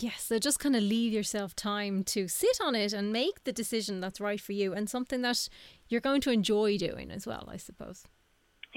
Yes, 0.00 0.22
so 0.22 0.38
just 0.38 0.60
kind 0.60 0.76
of 0.76 0.82
leave 0.82 1.12
yourself 1.12 1.56
time 1.56 2.04
to 2.04 2.28
sit 2.28 2.58
on 2.62 2.74
it 2.74 2.92
and 2.92 3.12
make 3.12 3.42
the 3.44 3.52
decision 3.52 4.00
that's 4.00 4.20
right 4.20 4.40
for 4.40 4.52
you 4.52 4.72
and 4.72 4.88
something 4.88 5.22
that 5.22 5.48
you're 5.88 6.00
going 6.00 6.20
to 6.22 6.30
enjoy 6.30 6.78
doing 6.78 7.10
as 7.10 7.26
well, 7.26 7.48
I 7.50 7.56
suppose. 7.56 8.04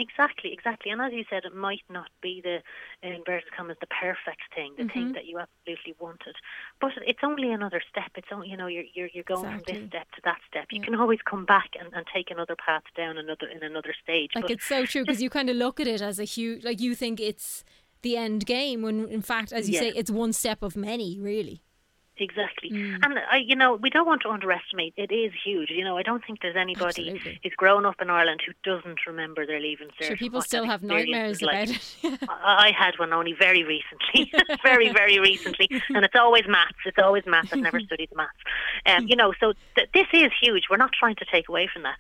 Exactly, 0.02 0.52
exactly. 0.52 0.92
And 0.92 1.00
as 1.00 1.14
you 1.14 1.24
said, 1.30 1.46
it 1.46 1.56
might 1.56 1.84
not 1.88 2.10
be 2.22 2.42
the 2.44 2.58
in 3.08 3.14
inverted 3.14 3.52
commas 3.56 3.78
the 3.80 3.88
perfect 3.88 4.42
thing, 4.56 4.74
the 4.76 4.84
mm-hmm. 4.84 4.94
thing 4.94 5.12
that 5.14 5.26
you 5.26 5.38
absolutely 5.38 5.96
wanted, 6.00 6.36
but 6.80 6.92
it's 7.06 7.20
only 7.24 7.52
another 7.52 7.82
step. 7.88 8.12
It's 8.16 8.28
only 8.32 8.50
you 8.50 8.58
know 8.58 8.68
you're 8.68 8.86
you're, 8.94 9.10
you're 9.14 9.24
going 9.24 9.46
exactly. 9.46 9.74
from 9.74 9.82
this 9.84 9.90
step 9.90 10.12
to 10.16 10.22
that 10.24 10.40
step. 10.50 10.66
You 10.72 10.80
yeah. 10.80 10.86
can 10.86 10.96
always 10.96 11.20
come 11.30 11.46
back 11.46 11.70
and, 11.80 11.94
and 11.94 12.06
take 12.14 12.32
another 12.32 12.56
path 12.56 12.84
down 12.98 13.18
another 13.18 13.48
in 13.48 13.62
another 13.64 13.94
stage. 14.04 14.32
Like 14.34 14.50
it's 14.50 14.66
so 14.66 14.86
true 14.86 15.04
because 15.06 15.22
you 15.22 15.30
kind 15.30 15.50
of 15.50 15.56
look 15.56 15.80
at 15.80 15.88
it 15.88 16.02
as 16.02 16.20
a 16.20 16.26
huge 16.26 16.64
like 16.64 16.82
you 16.82 16.96
think 16.96 17.20
it's 17.20 17.64
the 18.02 18.18
end 18.18 18.46
game 18.48 18.82
when 18.82 19.08
in 19.08 19.22
fact 19.22 19.54
as 19.54 19.70
you 19.70 19.76
yeah. 19.76 19.82
say 19.82 19.88
it's 19.96 20.10
one 20.10 20.34
step 20.34 20.64
of 20.64 20.76
many 20.76 21.20
really 21.20 21.62
exactly. 22.22 22.70
Mm. 22.70 23.00
And 23.04 23.20
I, 23.32 23.38
you 23.38 23.56
know, 23.56 23.76
we 23.76 23.90
don't 23.90 24.06
want 24.06 24.22
to 24.24 24.30
underestimate. 24.30 24.94
It 24.98 25.12
is 25.12 25.32
huge. 25.44 25.70
You 25.70 25.84
know, 25.84 25.98
I 25.98 26.04
don't 26.04 26.24
think 26.26 26.42
there's 26.42 26.56
anybody 26.56 27.10
Absolutely. 27.10 27.40
who's 27.44 27.54
grown 27.56 27.86
up 27.86 27.96
in 28.02 28.10
Ireland 28.10 28.42
who 28.46 28.54
doesn't 28.64 29.00
remember 29.06 29.46
their 29.46 29.60
leaving 29.60 29.88
cert. 30.00 30.08
Sure, 30.08 30.18
people 30.18 30.42
still 30.42 30.66
have 30.66 30.84
nightmares 30.84 31.42
like. 31.42 31.70
about 31.70 31.70
it. 31.70 32.20
I 32.30 32.72
had 32.78 32.98
one 32.98 33.14
only 33.14 33.34
very 33.34 33.64
recently, 33.64 34.32
very 34.64 34.90
very 34.90 35.20
recently, 35.20 35.68
and 35.90 36.06
it's 36.06 36.16
always 36.16 36.44
maths. 36.48 36.78
It's 36.86 36.98
always 36.98 37.26
maths. 37.26 37.52
I've 37.52 37.60
never 37.60 37.80
studied 37.80 38.10
maths. 38.16 38.32
Um, 38.86 39.08
you 39.08 39.16
know, 39.16 39.34
so 39.40 39.54
th- 39.76 39.90
this 39.94 40.08
is 40.14 40.32
huge. 40.42 40.66
We're 40.70 40.78
not 40.78 40.92
trying 40.94 41.16
to 41.16 41.26
take 41.32 41.50
away 41.50 41.70
from 41.72 41.84
that, 41.84 41.98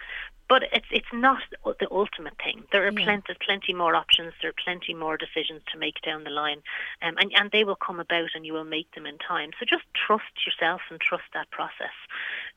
but 0.51 0.63
it's 0.73 0.91
it's 0.91 1.13
not 1.13 1.39
the 1.79 1.87
ultimate 1.91 2.35
thing. 2.43 2.65
There 2.73 2.85
are 2.85 2.91
yeah. 2.91 3.05
plenty 3.05 3.33
plenty 3.39 3.73
more 3.73 3.95
options. 3.95 4.33
There 4.41 4.51
are 4.51 4.63
plenty 4.65 4.93
more 4.93 5.15
decisions 5.15 5.61
to 5.71 5.79
make 5.79 6.01
down 6.05 6.25
the 6.25 6.29
line, 6.29 6.61
um, 7.01 7.15
and 7.17 7.31
and 7.37 7.49
they 7.51 7.63
will 7.63 7.77
come 7.77 8.01
about, 8.01 8.31
and 8.35 8.45
you 8.45 8.51
will 8.51 8.65
make 8.65 8.91
them 8.91 9.05
in 9.05 9.17
time. 9.17 9.51
So 9.57 9.65
just 9.65 9.85
trust 9.95 10.33
yourself 10.45 10.81
and 10.89 10.99
trust 10.99 11.23
that 11.33 11.49
process. 11.51 11.95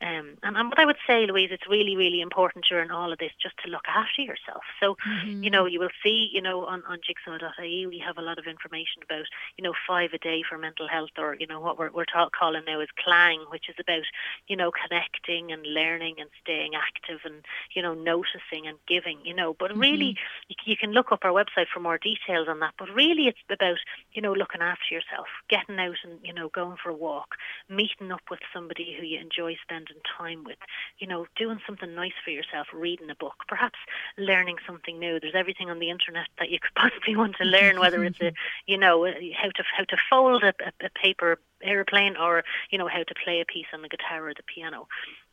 Um, 0.04 0.36
and, 0.42 0.56
and 0.56 0.68
what 0.68 0.78
I 0.78 0.84
would 0.84 1.00
say, 1.06 1.26
Louise, 1.26 1.50
it's 1.50 1.68
really 1.68 1.96
really 1.96 2.20
important 2.20 2.66
during 2.68 2.90
all 2.90 3.12
of 3.12 3.18
this 3.18 3.32
just 3.42 3.56
to 3.64 3.70
look 3.70 3.88
after 3.88 4.22
yourself. 4.22 4.62
So 4.80 4.96
mm-hmm. 5.06 5.42
you 5.42 5.50
know 5.50 5.66
you 5.66 5.80
will 5.80 5.94
see 6.02 6.30
you 6.32 6.42
know 6.42 6.66
on 6.66 6.82
on 6.86 6.98
jigsaw.ie 7.00 7.86
we 7.86 7.98
have 7.98 8.18
a 8.18 8.22
lot 8.22 8.38
of 8.38 8.46
information 8.46 9.02
about 9.02 9.24
you 9.56 9.64
know 9.64 9.72
five 9.88 10.12
a 10.12 10.18
day 10.18 10.42
for 10.48 10.58
mental 10.58 10.88
health, 10.88 11.16
or 11.18 11.36
you 11.40 11.46
know 11.46 11.60
what 11.60 11.78
we're 11.78 11.90
we're 11.90 12.04
ta- 12.04 12.28
calling 12.38 12.64
now 12.66 12.80
is 12.80 12.88
Clang, 13.02 13.44
which 13.50 13.68
is 13.68 13.76
about 13.80 14.04
you 14.46 14.56
know 14.56 14.70
connecting 14.70 15.50
and 15.50 15.66
learning 15.66 16.16
and 16.18 16.30
staying 16.42 16.72
active 16.74 17.20
and 17.24 17.42
you 17.74 17.82
know, 17.82 17.94
noticing 17.94 18.66
and 18.66 18.78
giving, 18.86 19.18
you 19.24 19.34
know. 19.34 19.54
But 19.58 19.76
really, 19.76 20.12
mm-hmm. 20.12 20.48
you, 20.48 20.56
you, 20.64 20.76
can 20.76 20.92
look 20.92 21.12
up 21.12 21.20
our 21.24 21.30
website 21.30 21.66
for 21.72 21.80
more 21.80 21.98
details 21.98 22.48
on 22.48 22.60
that. 22.60 22.74
But 22.78 22.88
really, 22.94 23.26
it's 23.26 23.38
about, 23.50 23.78
you 24.12 24.22
know, 24.22 24.32
looking 24.32 24.60
after 24.60 24.94
yourself, 24.94 25.26
getting 25.48 25.78
out 25.78 25.96
and, 26.04 26.18
you 26.22 26.32
know, 26.32 26.48
going 26.48 26.76
for 26.82 26.90
a 26.90 26.94
walk, 26.94 27.34
meeting 27.68 28.12
up 28.12 28.22
with 28.30 28.40
somebody 28.52 28.96
who 28.98 29.06
you 29.06 29.18
enjoy 29.18 29.56
spending 29.62 29.93
time 30.18 30.44
with, 30.44 30.58
you 30.98 31.06
know, 31.06 31.26
doing 31.36 31.60
something 31.66 31.94
nice 31.94 32.12
for 32.24 32.30
yourself, 32.30 32.66
reading 32.72 33.10
a 33.10 33.14
book, 33.14 33.34
perhaps 33.48 33.78
learning 34.18 34.56
something 34.66 34.98
new. 34.98 35.20
There's 35.20 35.34
everything 35.34 35.70
on 35.70 35.78
the 35.78 35.90
internet 35.90 36.26
that 36.38 36.50
you 36.50 36.58
could 36.60 36.74
possibly 36.76 37.16
want 37.16 37.36
to 37.36 37.44
learn, 37.44 37.80
whether 37.80 38.04
it's 38.04 38.20
a, 38.20 38.32
you 38.66 38.78
know, 38.78 39.04
how 39.04 39.50
to 39.50 39.64
how 39.76 39.84
to 39.84 39.96
fold 40.10 40.42
a, 40.42 40.54
a 40.84 40.90
paper 40.90 41.38
airplane 41.62 42.16
or 42.16 42.42
you 42.70 42.78
know 42.78 42.88
how 42.88 43.02
to 43.02 43.14
play 43.24 43.40
a 43.40 43.44
piece 43.44 43.66
on 43.72 43.82
the 43.82 43.88
guitar 43.88 44.28
or 44.28 44.34
the 44.34 44.42
piano 44.42 44.86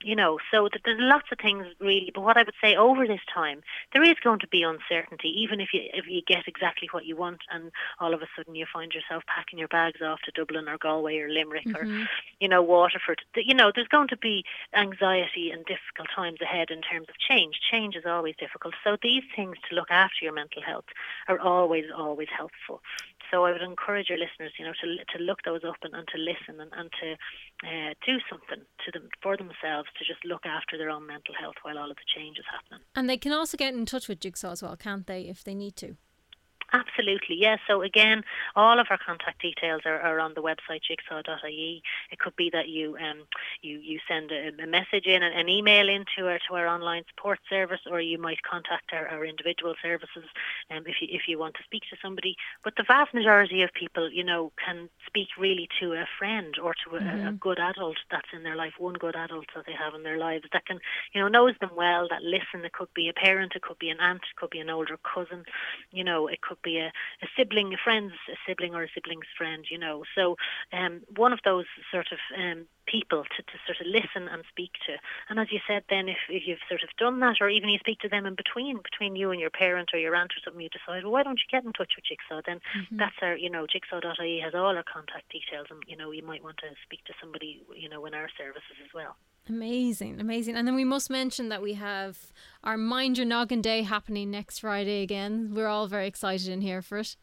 you 0.04 0.16
know. 0.16 0.40
So 0.52 0.68
there's 0.84 1.00
lots 1.00 1.28
of 1.32 1.38
things 1.40 1.66
really 1.80 2.12
but 2.14 2.22
what 2.22 2.38
i 2.38 2.44
would 2.44 2.54
say 2.64 2.76
over 2.76 3.08
this 3.08 3.22
time 3.34 3.62
there 3.94 4.04
is 4.04 4.16
going 4.24 4.40
to 4.40 4.48
be 4.48 4.64
uncertainty 4.64 5.30
even 5.30 5.60
if 5.60 5.70
you 5.74 5.82
if 5.94 6.06
you 6.08 6.22
get 6.26 6.48
exactly 6.48 6.88
what 6.92 7.06
you 7.06 7.16
want 7.16 7.42
and 7.52 7.72
all 8.00 8.14
of 8.14 8.22
a 8.22 8.28
sudden 8.36 8.56
you 8.56 8.66
find 8.72 8.94
yourself 8.94 9.24
packing 9.28 9.60
your 9.60 9.68
bags 9.68 10.02
off 10.02 10.20
to 10.22 10.32
dublin 10.32 10.68
or 10.68 10.78
galway 10.78 11.18
or 11.18 11.30
limerick 11.30 11.66
mm-hmm. 11.66 12.04
or 12.04 12.08
you 12.40 12.48
know 12.48 12.62
waterford. 12.62 13.22
You 13.36 13.56
know 13.56 13.72
there's 13.74 13.88
going 13.88 14.08
to 14.10 14.18
be 14.18 14.44
anxiety 14.76 15.52
and 15.52 15.66
difficult 15.66 16.10
times 16.16 16.42
ahead 16.42 16.70
in 16.70 16.82
terms 16.82 17.08
of 17.10 17.16
change. 17.18 17.60
Change 17.72 17.96
is 17.96 18.06
always 18.06 18.36
difficult. 18.38 18.74
So 18.84 18.98
these 19.02 19.24
things 19.36 19.56
to 19.70 19.76
look 19.76 19.92
after 19.92 20.24
your 20.24 20.34
mental 20.34 20.62
health 20.62 20.86
are 21.28 21.40
always 21.40 21.86
always 21.96 22.30
helpful 22.36 22.82
so 23.32 23.46
I 23.46 23.52
would 23.52 23.62
encourage 23.62 24.10
your 24.10 24.20
listeners, 24.20 24.52
you 24.60 24.66
know, 24.66 24.74
to 24.84 25.18
to 25.18 25.24
look 25.24 25.40
those 25.44 25.64
up 25.64 25.78
and, 25.82 25.96
and 25.96 26.08
to 26.10 26.18
listen 26.20 26.60
and, 26.62 26.72
and 26.76 26.90
to 27.02 27.08
uh, 27.66 27.94
do 28.06 28.20
something 28.30 28.64
to 28.86 28.92
them 28.92 29.10
for 29.24 29.38
themselves 29.38 29.90
to 29.98 30.06
just 30.06 30.24
look 30.26 30.46
after 30.46 30.78
their 30.78 30.90
own 30.90 31.08
mental 31.08 31.34
health 31.40 31.56
while 31.64 31.78
all 31.78 31.90
of 31.90 31.98
the 31.98 32.10
change 32.16 32.38
is 32.38 32.46
happening. 32.52 32.86
And 32.96 33.10
they 33.10 33.18
can 33.18 33.32
also 33.32 33.58
get 33.58 33.74
in 33.74 33.86
touch 33.86 34.08
with 34.08 34.20
Jigsaw 34.20 34.52
as 34.52 34.62
well, 34.62 34.76
can't 34.76 35.08
they, 35.08 35.22
if 35.24 35.44
they 35.44 35.56
need 35.56 35.76
to? 35.78 35.96
Absolutely, 36.74 37.36
yes. 37.36 37.60
So 37.68 37.82
again, 37.82 38.24
all 38.56 38.80
of 38.80 38.88
our 38.90 38.98
contact 38.98 39.42
details 39.42 39.82
are, 39.86 40.00
are 40.00 40.22
on 40.22 40.34
the 40.36 40.42
website 40.42 40.82
jigsaw.ie. 40.88 41.84
It 42.12 42.20
could 42.20 42.36
be 42.38 42.50
that 42.52 42.70
you 42.70 42.96
um, 42.98 43.24
you 43.62 43.80
you 43.80 44.00
send 44.08 44.32
a, 44.32 44.52
a 44.62 44.68
message 44.68 45.06
in, 45.06 45.22
an, 45.22 45.34
an, 45.34 45.50
email 45.50 45.90
into 45.90 46.30
our 46.30 46.40
to 46.48 46.56
our 46.56 46.68
online 46.68 47.04
support 47.10 47.40
service, 47.50 47.82
or 47.90 48.00
you 48.00 48.18
might 48.18 48.42
contact 48.44 48.94
our, 48.94 49.06
our 49.10 49.26
individual 49.26 49.76
services 49.82 50.24
um, 50.70 50.84
if 50.86 51.02
you 51.02 51.10
if 51.12 51.24
you 51.28 51.38
want 51.38 51.56
to 51.56 51.64
speak 51.64 51.84
to 51.90 51.98
somebody. 52.02 52.38
But 52.64 52.76
the 52.78 52.86
vast 52.88 53.14
majority 53.14 53.64
of 53.64 53.74
people, 53.74 54.10
you 54.10 54.24
know, 54.24 54.54
can 54.64 54.88
speak 55.06 55.28
really 55.38 55.68
to 55.82 55.92
a 55.94 56.08
friend 56.18 56.56
or 56.58 56.74
to 56.86 56.96
a, 56.96 57.00
mm-hmm. 57.02 57.28
a 57.28 57.32
good 57.34 57.60
adult 57.60 57.98
that's 58.10 58.32
in 58.34 58.44
their 58.44 58.56
life, 58.56 58.74
one 58.78 58.94
good 58.94 59.18
adult 59.18 59.48
that 59.56 59.66
they 59.66 59.74
have 59.74 59.94
in 59.94 60.04
their 60.04 60.18
lives 60.18 60.46
that 60.54 60.66
can, 60.66 60.80
you 61.14 61.20
know, 61.20 61.28
knows 61.28 61.56
them 61.60 61.72
well, 61.76 62.08
that 62.10 62.24
listen. 62.24 62.64
It 62.64 62.72
could 62.72 62.94
be 62.94 63.10
a 63.10 63.14
parent, 63.14 63.54
it 63.58 63.62
could 63.62 63.80
be 63.80 63.90
an 63.90 64.00
aunt, 64.00 64.22
it 64.22 64.40
could 64.40 64.52
be 64.52 64.60
an 64.60 64.70
older 64.70 64.98
cousin, 65.04 65.44
you 65.92 66.06
know, 66.06 66.28
it 66.28 66.40
could 66.42 66.61
be 66.64 66.78
a, 66.78 66.88
a 66.88 67.28
sibling, 67.38 67.74
a 67.74 67.78
friend's 67.84 68.14
a 68.30 68.36
sibling 68.48 68.76
or 68.76 68.84
a 68.84 68.90
sibling's 68.94 69.30
friend, 69.38 69.66
you 69.70 69.78
know. 69.78 70.04
So 70.16 70.38
um, 70.74 71.02
one 71.16 71.34
of 71.34 71.40
those 71.44 71.66
sort 71.92 72.08
of 72.12 72.20
um, 72.38 72.66
people 72.86 73.24
to, 73.24 73.44
to 73.44 73.58
sort 73.66 73.80
of 73.80 73.88
listen 73.88 74.28
and 74.28 74.44
speak 74.50 74.72
to. 74.88 74.98
And 75.30 75.40
as 75.40 75.52
you 75.52 75.60
said, 75.68 75.84
then 75.90 76.10
if, 76.10 76.18
if 76.30 76.44
you've 76.46 76.66
sort 76.68 76.84
of 76.84 76.90
done 76.98 77.20
that, 77.22 77.38
or 77.42 77.50
even 77.50 77.70
you 77.70 77.80
speak 77.80 78.00
to 78.00 78.10
them 78.10 78.26
in 78.26 78.36
between, 78.36 78.80
between 78.82 79.16
you 79.16 79.32
and 79.32 79.40
your 79.40 79.50
parent 79.50 79.90
or 79.94 80.00
your 80.00 80.16
aunt 80.16 80.32
or 80.32 80.42
something, 80.44 80.62
you 80.62 80.70
decide, 80.70 81.04
well, 81.04 81.14
why 81.14 81.24
don't 81.24 81.40
you 81.40 81.50
get 81.52 81.66
in 81.66 81.74
touch 81.74 81.94
with 81.96 82.06
Jigsaw? 82.06 82.42
Then 82.46 82.60
mm-hmm. 82.76 82.98
that's 82.98 83.16
our, 83.22 83.36
you 83.36 83.50
know, 83.50 83.66
jigsaw.ie 83.66 84.42
has 84.44 84.54
all 84.54 84.76
our 84.76 84.84
contact 84.84 85.32
details, 85.32 85.68
and 85.70 85.82
you 85.88 85.96
know, 85.96 86.12
you 86.12 86.24
might 86.24 86.44
want 86.44 86.58
to 86.58 86.70
speak 86.84 87.04
to 87.06 87.14
somebody, 87.20 87.64
you 87.76 87.90
know, 87.90 88.06
in 88.06 88.14
our 88.14 88.30
services 88.38 88.78
as 88.84 88.94
well. 88.94 89.16
Amazing, 89.50 90.20
amazing. 90.22 90.56
And 90.56 90.68
then 90.68 90.76
we 90.76 90.84
must 90.84 91.10
mention 91.10 91.50
that 91.50 91.62
we 91.62 91.74
have 91.74 92.32
our 92.64 92.78
Mind 92.78 93.18
Your 93.18 93.26
Noggin 93.26 93.62
Day 93.62 93.82
happening 93.82 94.30
next 94.30 94.60
Friday 94.60 95.02
again. 95.02 95.54
We're 95.54 95.68
all 95.68 95.88
very 95.88 96.08
excited 96.08 96.48
in 96.48 96.62
here 96.62 96.82
for 96.82 97.00
it. 97.00 97.16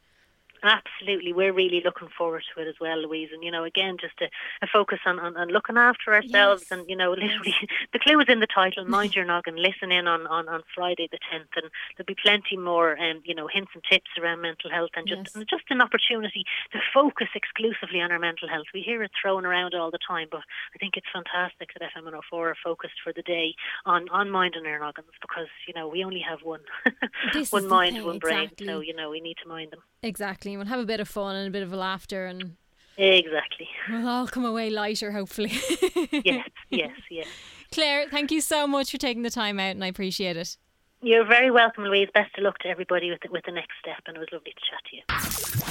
Absolutely, 0.62 1.32
we're 1.32 1.52
really 1.52 1.82
looking 1.84 2.08
forward 2.16 2.42
to 2.54 2.62
it 2.62 2.68
as 2.68 2.74
well, 2.80 2.98
Louise. 2.98 3.30
And 3.32 3.42
you 3.42 3.50
know, 3.50 3.64
again, 3.64 3.96
just 4.00 4.20
a, 4.20 4.26
a 4.62 4.66
focus 4.66 4.98
on, 5.06 5.18
on, 5.18 5.36
on, 5.36 5.48
looking 5.48 5.76
after 5.76 6.14
ourselves, 6.14 6.62
yes. 6.62 6.70
and 6.70 6.88
you 6.88 6.96
know, 6.96 7.10
literally, 7.18 7.54
the 7.92 7.98
clue 7.98 8.18
is 8.20 8.28
in 8.28 8.40
the 8.40 8.46
title. 8.46 8.84
Mind 8.84 9.14
your 9.14 9.24
noggin. 9.24 9.56
Listen 9.56 9.92
in 9.92 10.06
on, 10.06 10.26
on, 10.26 10.48
on 10.48 10.62
Friday 10.74 11.08
the 11.10 11.18
tenth, 11.30 11.50
and 11.56 11.70
there'll 11.96 12.06
be 12.06 12.16
plenty 12.20 12.56
more, 12.56 12.98
um, 12.98 13.22
you 13.24 13.34
know, 13.34 13.48
hints 13.52 13.70
and 13.74 13.82
tips 13.88 14.10
around 14.20 14.40
mental 14.40 14.70
health, 14.70 14.90
and 14.96 15.06
just 15.06 15.22
yes. 15.26 15.34
and 15.34 15.46
just 15.48 15.64
an 15.70 15.80
opportunity 15.80 16.44
to 16.72 16.78
focus 16.92 17.28
exclusively 17.34 18.00
on 18.00 18.10
our 18.10 18.18
mental 18.18 18.48
health. 18.48 18.66
We 18.74 18.82
hear 18.82 19.02
it 19.02 19.10
thrown 19.20 19.46
around 19.46 19.74
all 19.74 19.90
the 19.90 19.98
time, 20.06 20.28
but 20.30 20.42
I 20.74 20.78
think 20.78 20.96
it's 20.96 21.06
fantastic 21.12 21.70
that 21.74 21.82
FM 21.82 22.04
104 22.04 22.50
are 22.50 22.56
focused 22.62 23.00
for 23.02 23.12
the 23.12 23.22
day 23.22 23.54
on 23.86 24.08
on 24.10 24.30
minding 24.30 24.66
our 24.66 24.78
noggins 24.78 25.08
because 25.20 25.48
you 25.66 25.74
know 25.74 25.88
we 25.88 26.04
only 26.04 26.20
have 26.20 26.40
one, 26.42 26.60
one 27.50 27.68
mind, 27.68 28.04
one 28.04 28.18
brain, 28.18 28.44
exactly. 28.44 28.66
so 28.66 28.80
you 28.80 28.94
know 28.94 29.10
we 29.10 29.20
need 29.20 29.36
to 29.42 29.48
mind 29.48 29.72
them. 29.72 29.80
Exactly, 30.02 30.47
we'll 30.56 30.66
have 30.66 30.80
a 30.80 30.86
bit 30.86 31.00
of 31.00 31.08
fun 31.08 31.36
and 31.36 31.48
a 31.48 31.50
bit 31.50 31.62
of 31.62 31.72
a 31.72 31.76
laughter, 31.76 32.26
and 32.26 32.56
exactly, 32.96 33.68
we'll 33.90 34.08
all 34.08 34.26
come 34.26 34.44
away 34.44 34.70
lighter, 34.70 35.12
hopefully. 35.12 35.50
yes, 36.24 36.48
yes, 36.70 36.96
yes. 37.10 37.26
Claire, 37.72 38.08
thank 38.10 38.30
you 38.30 38.40
so 38.40 38.66
much 38.66 38.90
for 38.90 38.98
taking 38.98 39.22
the 39.22 39.30
time 39.30 39.60
out, 39.60 39.72
and 39.72 39.84
I 39.84 39.88
appreciate 39.88 40.36
it. 40.36 40.56
You're 41.00 41.26
very 41.26 41.50
welcome, 41.50 41.84
Louise. 41.84 42.08
Best 42.12 42.36
of 42.38 42.44
luck 42.44 42.58
to 42.58 42.68
everybody 42.68 43.10
with 43.10 43.20
the, 43.22 43.30
with 43.30 43.44
the 43.44 43.52
next 43.52 43.72
step, 43.80 44.02
and 44.06 44.16
it 44.16 44.20
was 44.20 44.28
lovely 44.32 44.52
to 44.52 44.60
chat 44.68 44.80
to 44.90 44.96
you. 44.96 45.02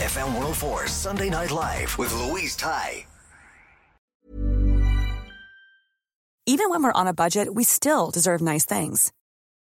FM 0.05 0.27
104 0.27 0.87
Sunday 0.87 1.29
Night 1.29 1.51
Live 1.51 1.97
with 1.97 2.13
Louise 2.13 2.55
Ty. 2.55 3.05
Even 6.45 6.69
when 6.69 6.81
we're 6.81 6.93
on 6.93 7.07
a 7.07 7.13
budget, 7.13 7.53
we 7.53 7.65
still 7.65 8.09
deserve 8.09 8.39
nice 8.39 8.63
things. 8.63 9.11